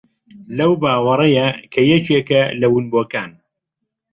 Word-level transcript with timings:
لەو 0.57 0.71
باوەڕەیە 0.81 1.47
کە 1.73 1.81
یەکێکە 1.91 2.41
لە 2.61 2.67
ونبووەکان 2.73 3.31